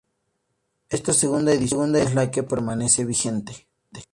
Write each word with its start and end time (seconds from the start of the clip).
Esta 0.89 1.13
segunda 1.13 1.53
edición 1.53 1.95
es 1.95 2.15
la 2.15 2.31
que 2.31 2.41
permanece 2.41 3.05
vigente. 3.05 3.67